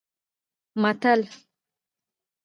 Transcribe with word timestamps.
متل 0.83 1.19